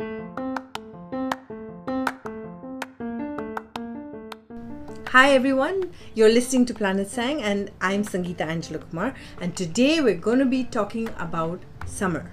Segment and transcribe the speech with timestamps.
[0.00, 0.06] Hi
[5.32, 10.38] everyone, you're listening to Planet Sang and I'm Sangeeta Angela Kumar and today we're going
[10.38, 12.30] to be talking about summer.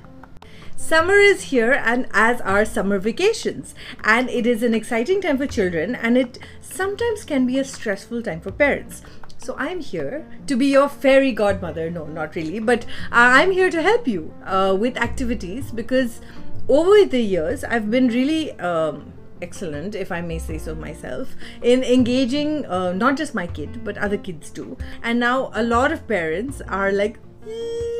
[0.76, 3.74] Summer is here and as are summer vacations
[4.04, 8.22] and it is an exciting time for children and it sometimes can be a stressful
[8.22, 9.02] time for parents.
[9.40, 11.90] So I'm here to be your fairy godmother.
[11.90, 16.22] No, not really, but uh, I'm here to help you uh, with activities because
[16.68, 21.84] over the years I've been really um, excellent, if I may say so myself, in
[21.84, 24.78] engaging uh, not just my kid but other kids too.
[25.04, 27.20] And now a lot of parents are like,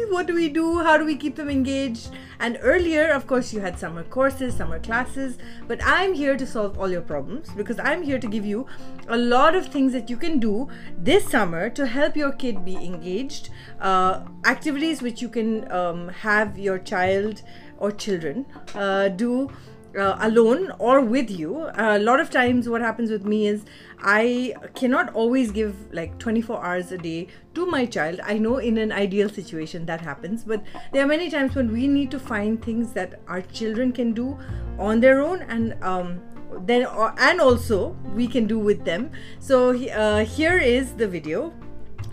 [0.10, 0.80] what do we do?
[0.80, 2.10] How do we keep them engaged?
[2.40, 5.38] And earlier, of course, you had summer courses, summer classes,
[5.68, 8.66] but I'm here to solve all your problems because I'm here to give you
[9.08, 12.76] a lot of things that you can do this summer to help your kid be
[12.76, 17.42] engaged, uh, activities which you can um, have your child
[17.78, 19.50] or children uh, do
[19.98, 21.70] uh, alone or with you.
[21.76, 23.66] A lot of times, what happens with me is
[24.00, 28.20] I cannot always give like 24 hours a day to my child.
[28.24, 31.88] I know in an ideal situation that happens, but there are many times when we
[31.88, 34.38] need to find things that our children can do
[34.78, 36.22] on their own and um,
[36.66, 39.12] then uh, and also we can do with them.
[39.40, 41.54] So uh, here is the video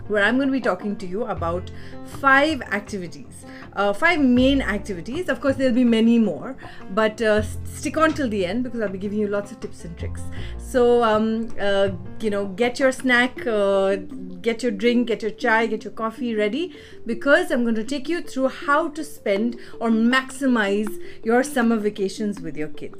[0.07, 1.71] where I'm going to be talking to you about
[2.19, 3.45] five activities,
[3.75, 5.29] uh, five main activities.
[5.29, 6.55] Of course, there'll be many more,
[6.91, 9.85] but uh, stick on till the end because I'll be giving you lots of tips
[9.85, 10.21] and tricks.
[10.57, 13.95] So, um, uh, you know, get your snack, uh,
[14.41, 18.09] get your drink, get your chai, get your coffee ready because I'm going to take
[18.09, 22.99] you through how to spend or maximize your summer vacations with your kids.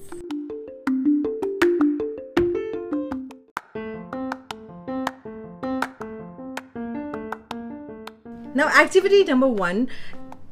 [8.56, 9.90] Now, activity number one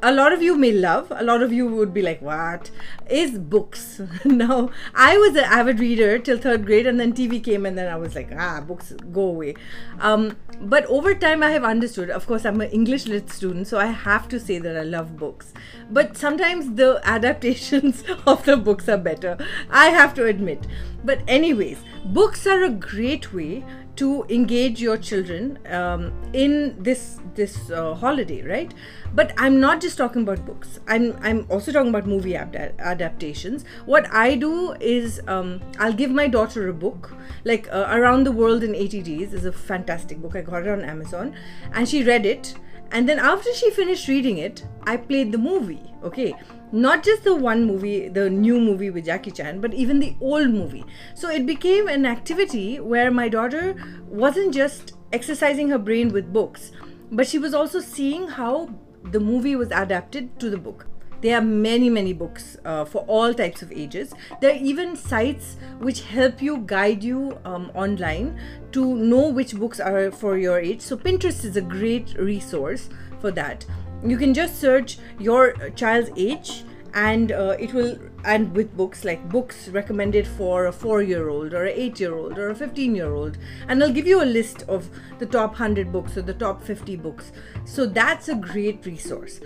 [0.04, 2.70] a lot of you may love a lot of you would be like what?
[3.10, 4.02] Is books.
[4.26, 7.92] Now i was an avid reader till third grade and then tv came and then
[7.92, 9.56] i was like ah books go away.
[10.00, 12.10] Um, but over time i have understood.
[12.10, 15.18] Of course i'm an english lit student so i have to say that i love
[15.18, 15.54] books.
[15.90, 19.38] But sometimes the adaptations of the books are better
[19.70, 20.66] i have to admit.
[21.04, 23.64] But anyways books are a great way
[23.98, 28.74] to engage your children um, in this this uh, holiday right?
[29.14, 30.80] But i'm not just talking about books.
[30.88, 33.66] I'm i'm also talking about movie ad- adaptations.
[33.86, 37.14] What i do is um, i'll give my daughter a book.
[37.44, 40.36] Like uh, around the world in 80 days is a fantastic book.
[40.36, 41.36] I got it on amazon.
[41.74, 42.56] And she read it.
[42.92, 46.34] And then after she finished reading it i played the movie okay
[46.72, 50.50] not just the one movie, the new movie with Jackie Chan, but even the old
[50.50, 50.86] movie.
[51.16, 53.76] So it became an activity where my daughter
[54.08, 56.72] wasn't just exercising her brain with books,
[57.12, 58.70] but she was also seeing how
[59.04, 60.88] the movie was adapted to the book.
[61.22, 64.14] There are many, many books uh, for all types of ages.
[64.40, 68.40] There are even sites which help you guide you um, online
[68.72, 70.82] to know which books are for your age.
[70.82, 73.66] So, Pinterest is a great resource for that
[74.04, 76.64] you can just search your child's age
[76.94, 81.54] and uh, it will and with books like books recommended for a 4 year old
[81.54, 84.26] or a 8 year old or a 15 year old and i'll give you a
[84.26, 84.90] list of
[85.20, 87.32] the top 100 books or the top 50 books.
[87.66, 89.40] So that's a great resource.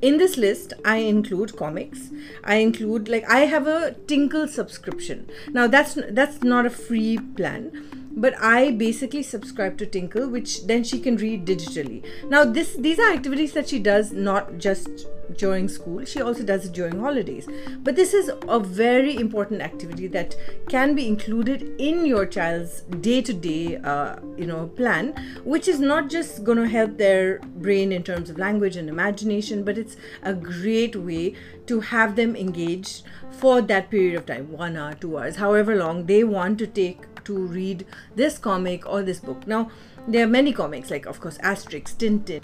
[0.00, 2.10] In this list i include comics.
[2.44, 5.28] I include like i have a tinkle subscription.
[5.50, 7.87] Now that's that's not a free plan
[8.18, 12.04] but I basically subscribe to Tinkle, which then she can read digitally.
[12.28, 15.06] Now, this these are activities that she does not just
[15.36, 17.48] during school; she also does it during holidays.
[17.82, 20.34] But this is a very important activity that
[20.68, 25.14] can be included in your child's day-to-day, uh, you know, plan,
[25.44, 29.64] which is not just going to help their brain in terms of language and imagination,
[29.64, 31.34] but it's a great way
[31.66, 36.06] to have them engaged for that period of time, one hour, two hours, however long
[36.06, 39.46] they want to take to read this comic or this book.
[39.46, 39.70] Now,
[40.06, 42.42] there are many comics, like, of course, Asterix, Tintin.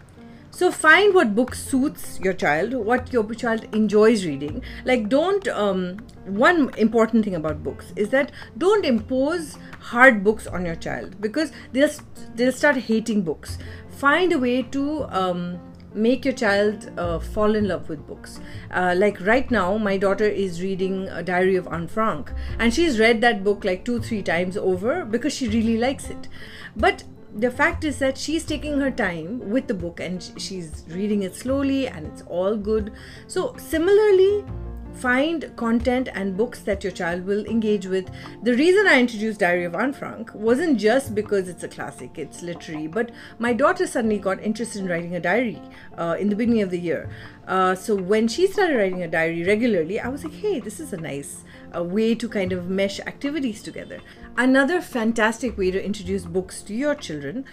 [0.51, 4.63] So find what book suits your child, what your child enjoys reading.
[4.85, 5.49] Like, don't.
[5.49, 5.97] Um,
[6.27, 11.51] one important thing about books is that don't impose hard books on your child because
[11.73, 11.91] they'll
[12.37, 13.59] they'll start hating books.
[14.05, 15.59] Find a way to um,
[15.95, 18.41] make your child uh, fall in love with books.
[18.71, 22.99] Uh, like right now, my daughter is reading a Diary of Anne Frank, and she's
[22.99, 26.29] read that book like two, three times over because she really likes it.
[26.77, 27.05] But
[27.35, 31.35] the fact is that she's taking her time with the book and she's reading it
[31.35, 32.93] slowly, and it's all good.
[33.27, 34.45] So, similarly,
[34.95, 38.11] find content and books that your child will engage with.
[38.43, 42.43] The reason I introduced Diary of Anne Frank wasn't just because it's a classic, it's
[42.43, 45.61] literary, but my daughter suddenly got interested in writing a diary
[45.99, 47.11] uh, in the beginning of the year.
[47.47, 50.93] Uh, so when she started writing a diary regularly, I was like, hey, this is
[50.93, 51.45] a nice
[51.77, 54.01] uh, way to kind of mesh activities together.
[54.37, 57.45] Another fantastic way to introduce books to your children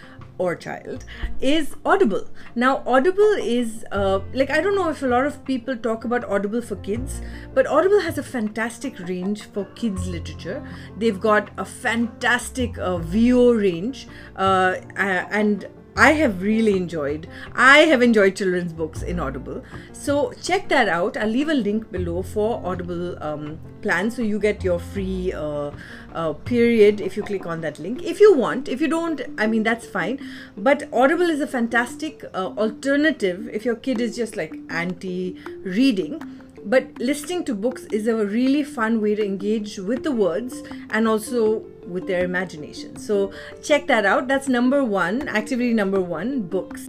[0.42, 1.04] or child
[1.40, 2.24] is Audible.
[2.54, 6.24] Now, Audible is uh, like I don't know if a lot of people talk about
[6.24, 7.20] Audible for kids,
[7.54, 10.56] but Audible has a fantastic range for kids literature.
[10.96, 15.66] They've got a fantastic uh, VO range, uh, and
[15.96, 17.28] I have really enjoyed.
[17.54, 19.62] I have enjoyed children's books in Audible.
[19.92, 21.16] So check that out.
[21.16, 25.70] I'll leave a link below for Audible um, plan, so you get your free uh,
[26.14, 28.02] uh, period if you click on that link.
[28.02, 30.18] If you want, if you don't, I mean that's fine.
[30.56, 36.22] But Audible is a fantastic uh, alternative if your kid is just like anti-reading
[36.64, 41.08] but listening to books is a really fun way to engage with the words and
[41.08, 42.96] also with their imagination.
[42.96, 43.32] So
[43.62, 44.28] check that out.
[44.28, 46.88] That's number one, activity number one, books.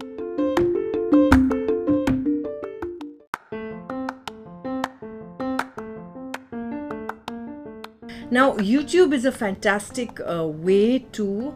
[8.32, 11.56] Now, YouTube is a fantastic uh, way to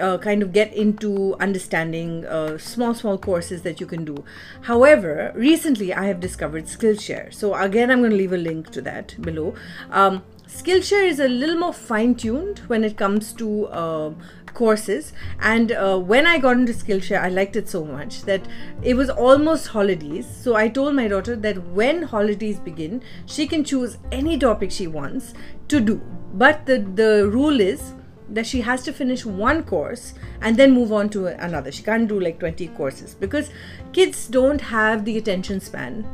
[0.00, 4.24] uh, kind of get into understanding uh, small small courses that you can do
[4.62, 8.80] however recently i have discovered skillshare so again i'm going to leave a link to
[8.80, 9.54] that below
[9.90, 14.12] um, skillshare is a little more fine-tuned when it comes to uh,
[14.52, 18.42] courses and uh, when i got into skillshare i liked it so much that
[18.82, 23.64] it was almost holidays so i told my daughter that when holidays begin she can
[23.64, 25.32] choose any topic she wants
[25.68, 26.00] to do
[26.34, 27.92] but the the rule is
[28.28, 31.70] that she has to finish one course and then move on to another.
[31.70, 33.50] She can't do like 20 courses because
[33.92, 36.06] kids don't have the attention span.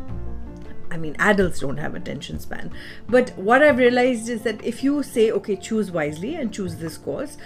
[0.91, 2.71] I mean, adults don't have attention span.
[3.09, 6.97] But what I've realized is that if you say, okay, choose wisely and choose this
[6.97, 7.37] course,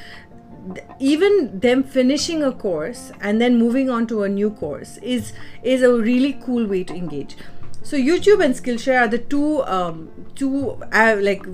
[1.00, 5.82] even them finishing a course and then moving on to a new course is is
[5.82, 7.36] a really cool way to engage.
[7.82, 11.44] So YouTube and Skillshare are the two um, two uh, like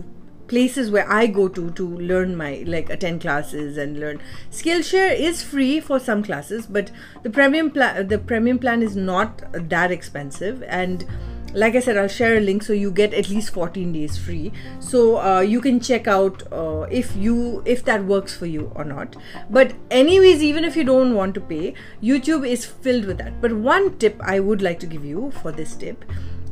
[0.46, 4.20] places where I go to to learn my like attend classes and learn.
[4.50, 6.90] Skillshare is free for some classes, but
[7.22, 11.06] the premium plan the premium plan is not that expensive and
[11.54, 14.52] like I said, I'll share a link so you get at least 14 days free.
[14.80, 18.84] So uh, you can check out uh, if you if that works for you or
[18.84, 19.16] not.
[19.50, 23.40] But anyways, even if you don't want to pay, YouTube is filled with that.
[23.40, 26.04] But one tip I would like to give you for this tip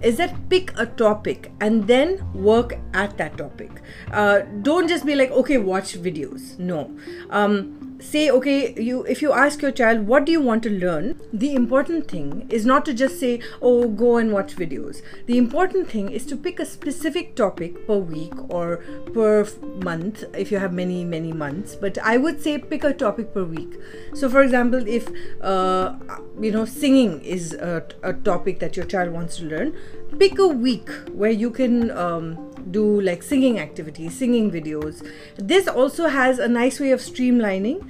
[0.02, 3.70] is that pick a topic and then work at that topic.
[4.12, 6.58] Uh, don't just be like, okay, watch videos.
[6.58, 6.96] No.
[7.30, 11.20] Um, say okay you if you ask your child what do you want to learn?
[11.32, 15.02] The important thing is not to just say oh go and watch videos.
[15.26, 18.78] The important thing is to pick a specific topic per week or
[19.14, 19.46] per
[19.82, 21.74] month if you have many many months.
[21.74, 23.74] But i would say pick a topic per week.
[24.14, 25.08] So for example if
[25.40, 25.94] uh,
[26.40, 29.76] you know singing is a, a, topic that your child wants to learn
[30.18, 32.36] pick a week where you can um,
[32.70, 35.06] do like singing activities, singing videos.
[35.36, 37.88] This also has a nice way of streamlining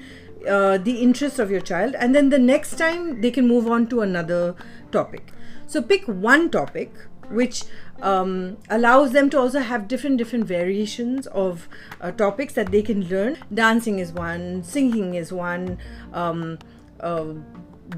[0.48, 3.86] uh, the interest of your child, and then the next time they can move on
[3.88, 4.54] to another
[4.92, 5.32] topic.
[5.66, 6.92] So pick one topic
[7.28, 7.64] which
[8.02, 11.68] um, allows them to also have different different variations of
[12.00, 13.36] uh, topics that they can learn.
[13.52, 15.78] Dancing is one, singing is one.
[16.12, 16.58] Um,
[17.00, 17.34] uh,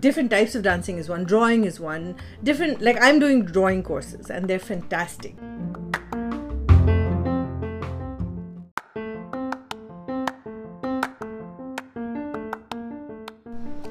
[0.00, 4.28] different types of dancing is one drawing is one different like i'm doing drawing courses
[4.28, 5.34] and they're fantastic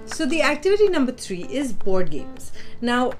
[0.07, 2.51] So the activity number three is board games.
[2.81, 3.13] Now,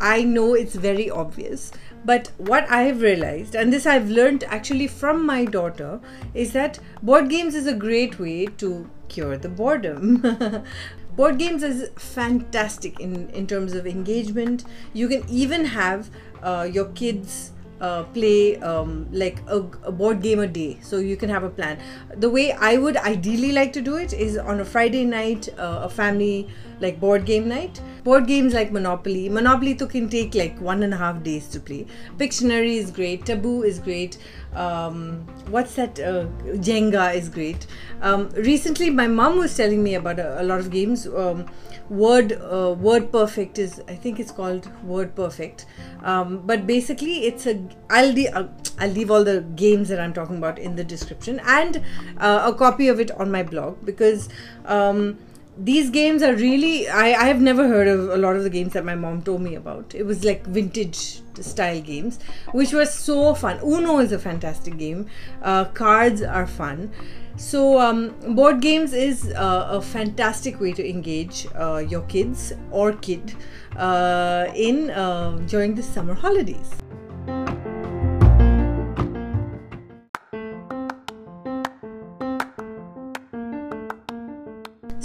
[0.00, 1.70] I know it's very obvious,
[2.04, 6.00] but what I have realized, and this I've learned actually from my daughter,
[6.34, 10.64] is that board games is a great way to cure the boredom.
[11.16, 14.64] board games is fantastic in, in terms of engagement.
[14.92, 16.10] You can even have
[16.42, 17.52] uh, your kids
[17.82, 20.78] uh, play um, like a, a, board game a day.
[20.82, 21.78] So you can have a plan.
[22.16, 25.80] The way i would ideally like to do it is on a friday night uh,
[25.82, 26.48] a family
[26.80, 27.80] like board game night.
[28.04, 29.28] Board games like monopoly.
[29.28, 31.86] Monopoly to can take like one and a half days to play.
[32.18, 33.24] Pictionary is great.
[33.24, 34.18] Taboo is great.
[34.54, 36.00] Um, what's that?
[36.00, 36.26] Uh,
[36.68, 37.66] jenga is great.
[38.00, 41.06] Um, recently my mom was telling me about a, a lot of games.
[41.06, 41.46] Um,
[41.88, 45.66] word uh, word perfect is i think it's called word perfect.
[46.02, 47.60] Um, but basically it's a
[47.90, 51.82] i'll de- i'll leave all the games that i'm talking about in the description and
[52.18, 54.28] uh, a copy of it on my blog because
[54.64, 55.18] um,
[55.56, 58.72] these games are really I, I have never heard of a lot of the games
[58.72, 59.94] that my mom told me about.
[59.94, 62.18] It was like vintage style games
[62.52, 63.58] which were so fun.
[63.62, 65.06] Uno is a fantastic game.
[65.42, 66.90] Uh, cards are fun.
[67.36, 72.92] So um, board games is uh, a fantastic way to engage uh, your kids or
[72.92, 73.34] kid
[73.76, 76.81] uh, in uh, during the summer holidays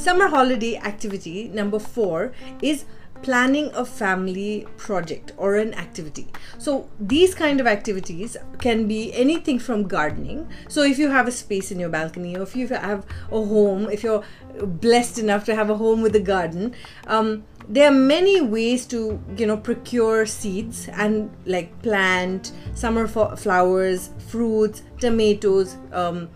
[0.08, 2.86] summer holiday activity number four is
[3.24, 6.28] planning a family project or an activity.
[6.58, 10.48] So these kind of activities can be anything from gardening.
[10.70, 13.90] So if you have a space in your balcony or if you have a home
[13.90, 14.24] if you're
[14.64, 16.74] blessed enough to have a home with a garden
[17.08, 24.10] um, there are many ways to you know procure seeds and like plant summer flowers
[24.30, 26.30] fruits tomatoes um,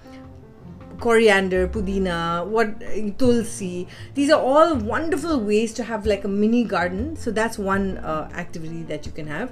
[1.01, 2.79] coriander, pudina, what
[3.17, 3.87] tulsi.
[4.13, 7.17] These are all wonderful ways to have like a mini garden.
[7.17, 9.51] So that's one uh, activity that you can have.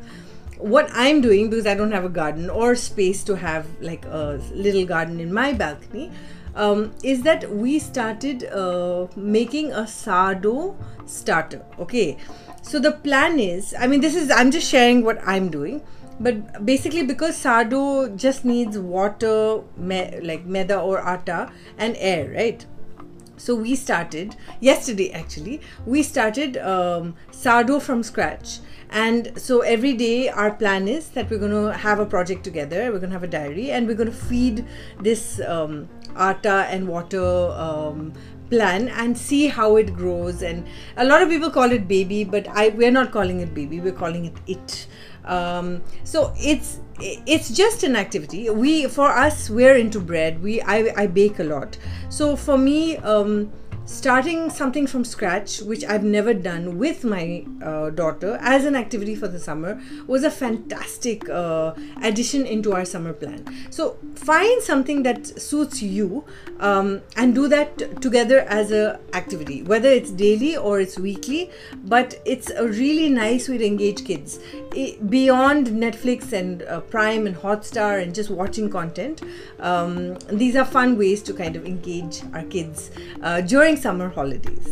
[0.58, 4.42] What I'm doing because I don't have a garden or space to have like a
[4.54, 6.12] little garden in my balcony.
[6.56, 10.76] Um, is that we started uh, making a sourdough
[11.06, 11.64] starter.
[11.78, 12.18] Okay,
[12.62, 15.82] so the plan is, I mean, this is I'm just sharing what I'm doing
[16.20, 22.66] but basically because sourdough just needs water me- like maida or atta and air right?
[23.38, 28.60] So we started yesterday actually we started um, sourdough from scratch.
[28.92, 32.92] And so every day our plan is that we're going to have a project together
[32.92, 34.66] we're going to have a diary and we're going to feed
[35.00, 38.14] this um, atta and water um,
[38.50, 40.42] plan and see how it grows.
[40.42, 40.66] And
[40.98, 43.94] a lot of people call it baby but i we're not calling it baby we're
[43.94, 44.88] calling it it
[45.30, 48.50] um, so it's it's just an activity.
[48.50, 50.42] We for us we're into bread.
[50.44, 51.78] We i, I bake a lot.
[52.10, 53.52] So for me um,
[53.90, 59.16] starting something from scratch, which I've never done with my uh, daughter as an activity
[59.16, 63.44] for the summer, was a fantastic uh, addition into our summer plan.
[63.72, 66.24] So find something that suits you
[66.60, 71.50] um, and do that together as a activity, whether it's daily or it's weekly.
[71.84, 74.40] But it's a really nice way to engage kids
[74.76, 79.24] it, beyond Netflix and uh, Prime and Hotstar and just watching content.
[79.60, 82.92] Um, these are fun ways to kind of engage our kids
[83.24, 84.70] uh, during summer holidays.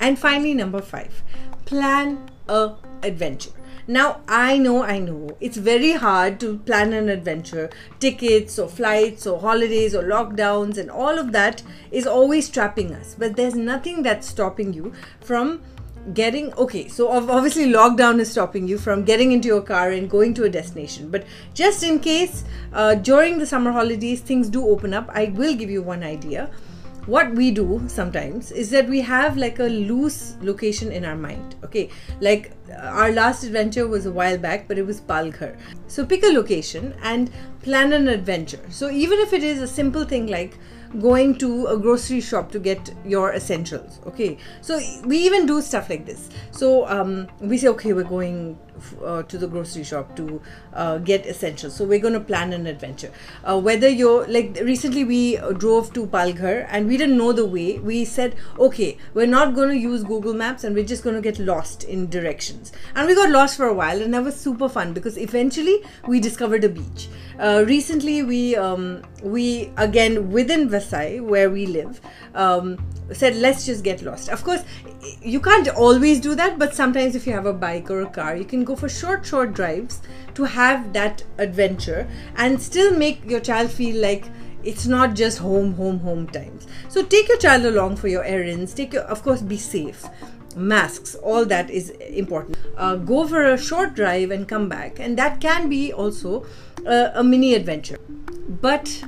[0.00, 1.22] And finally, number five,
[1.64, 2.72] plan a
[3.02, 3.50] adventure.
[3.86, 7.70] Now, I know, I know, it's very hard to plan an adventure.
[8.00, 13.14] Tickets or flights or holidays or lockdowns and all of that is always trapping us.
[13.18, 15.62] But there's nothing that's stopping you from
[16.12, 20.34] getting okay so obviously lockdown is stopping you from getting into your car and going
[20.34, 21.10] to a destination.
[21.10, 25.54] But just in case uh, during the summer holidays things do open up i will
[25.54, 26.50] give you one idea.
[27.06, 31.54] What we do sometimes is that we have like a loose location in our mind
[31.62, 31.90] okay?
[32.20, 35.56] Like uh, our last adventure was a while back but it was palghar.
[35.86, 37.30] So pick a location and
[37.62, 38.60] plan an adventure.
[38.70, 40.58] So even if it is a simple thing like
[41.00, 45.90] going to a grocery shop to get your essentials okay so we even do stuff
[45.90, 48.58] like this so um, we say okay we're going
[49.04, 50.40] uh, to the grocery shop to
[50.72, 51.74] uh, get essentials.
[51.74, 53.10] So we're going to plan an adventure.
[53.44, 57.78] Uh, whether you're like recently we drove to Palghar and we didn't know the way.
[57.78, 61.22] We said, okay, we're not going to use Google Maps and we're just going to
[61.22, 62.72] get lost in directions.
[62.94, 66.20] And we got lost for a while and that was super fun because eventually we
[66.20, 67.08] discovered a beach.
[67.38, 72.00] Uh, recently we um, we again within Vasai where we live
[72.34, 72.78] um,
[73.12, 74.28] said let's just get lost.
[74.28, 74.62] Of course,
[75.22, 78.36] you can't always do that, but sometimes if you have a bike or a car,
[78.36, 80.00] you can go for short, short drives
[80.34, 84.24] to have that adventure and still make your child feel like
[84.62, 86.66] it's not just home, home, home times.
[86.88, 88.72] So take your child along for your errands.
[88.72, 90.06] Take your, of course, be safe.
[90.56, 92.56] Masks, all that is important.
[92.76, 96.46] Uh, go for a short drive and come back, and that can be also
[96.86, 97.98] a mini adventure.
[98.48, 99.02] But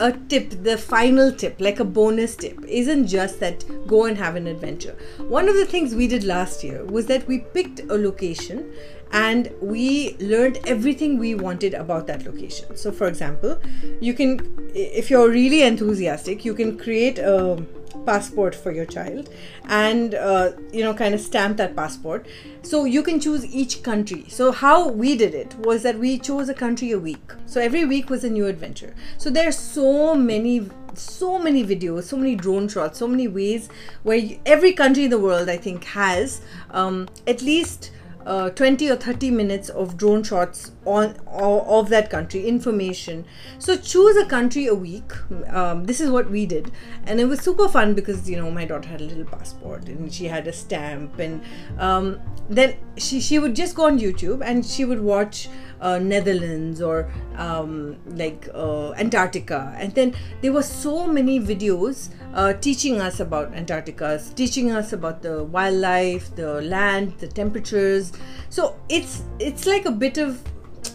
[0.00, 4.34] a tip, the final tip, like a bonus tip, isn't just that go and have
[4.36, 4.96] an adventure.
[5.18, 8.72] One of the things we did last year was that we picked a location
[9.12, 12.76] and we learned everything we wanted about that location.
[12.76, 13.60] So, for example,
[14.00, 17.62] you can, if you're really enthusiastic, you can create a
[18.06, 19.28] passport for your child
[19.64, 22.26] and uh, you know kind of stamp that passport.
[22.62, 24.24] So you can choose each country.
[24.28, 27.32] So how we did it was that we chose a country a week.
[27.46, 28.94] So every week was a new adventure.
[29.18, 33.68] So there are so many so many videos so many drone shots so many ways
[34.02, 37.92] where you, every country in the world i think has um, at least
[38.26, 43.24] uh, 20 or 30 minutes of drone shots on of that country information.
[43.58, 45.12] So choose a country a week
[45.48, 46.70] um, this is what we did.
[47.04, 50.12] And it was super fun because you know my daughter had a little passport and
[50.12, 51.42] she had a stamp and
[51.78, 55.48] um, then she she would just go on youtube and she would watch
[55.80, 59.74] uh, Netherlands or um, like uh, Antarctica.
[59.78, 65.22] And then there were so many videos uh, teaching us about Antarctica, teaching us about
[65.22, 68.12] the wildlife, the land, the temperatures.
[68.48, 70.40] So it's it's like a bit of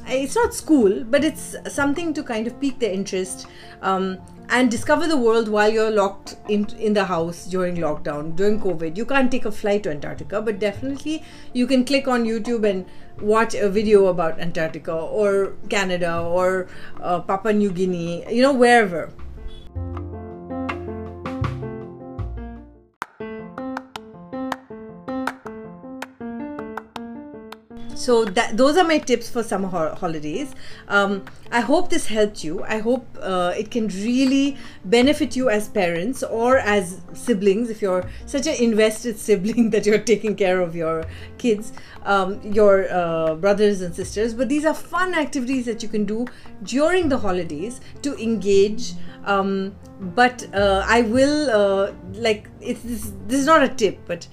[0.07, 3.47] it's not school, but it's something to kind of pique their interest.
[3.81, 4.19] Um,
[4.50, 8.95] and discover the world while you're locked in in the house during lockdown during covid
[8.95, 12.85] you can't take a flight to antarctica but definitely you can click on youtube and
[13.19, 16.67] watch a video about antarctica or canada or
[17.01, 19.12] uh, papua new guinea you know wherever
[27.95, 30.53] so that those are my tips for summer ho- holidays.
[30.87, 32.63] Um, i hope this helped you.
[32.63, 37.69] I hope uh, it can really benefit you as parents or as siblings.
[37.69, 41.05] If you're such an invested sibling that you're taking care of your
[41.37, 41.71] kids
[42.05, 44.33] um, your uh, brothers and sisters.
[44.33, 46.25] But these are fun activities that you can do
[46.63, 48.93] during the holidays to engage
[49.25, 54.27] um, but uh, i will uh, like it's this, this is not a tip but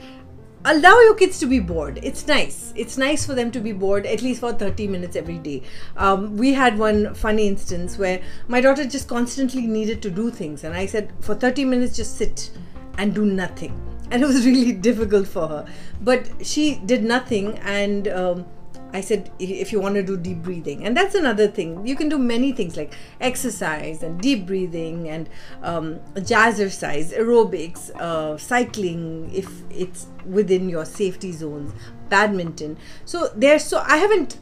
[0.64, 1.98] allow your kids to be bored.
[2.02, 2.72] It's nice.
[2.76, 5.62] It's nice for them to be bored at least for 30 minutes every day.
[5.96, 10.64] Um, we had one funny instance where my daughter just constantly needed to do things
[10.64, 12.50] and i said for 30 minutes just sit
[12.98, 13.78] and do nothing.
[14.12, 15.66] And it was really difficult for her.
[16.02, 18.44] But she did nothing and um,
[18.92, 21.86] I said, if you want to do deep breathing, and that's another thing.
[21.86, 25.28] You can do many things like exercise and deep breathing and
[25.62, 31.72] um, jazzercise, aerobics, uh, cycling, if it's within your safety zones,
[32.08, 32.76] badminton.
[33.04, 34.38] So there's so I haven't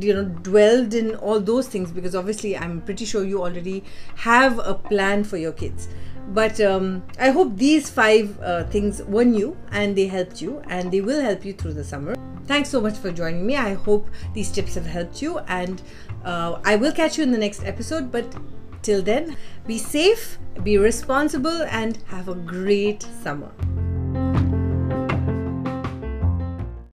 [0.00, 3.84] you know dwelled in all those things because obviously I'm pretty sure you already
[4.16, 5.88] have a plan for your kids.
[6.32, 10.90] But um, I hope these five uh, things were new and they helped you and
[10.90, 12.14] they will help you through the summer.
[12.46, 13.56] Thanks so much for joining me.
[13.56, 15.80] I hope these tips have helped you, and
[16.24, 18.10] uh, I will catch you in the next episode.
[18.10, 18.34] But
[18.82, 19.36] till then,
[19.66, 23.50] be safe, be responsible, and have a great summer.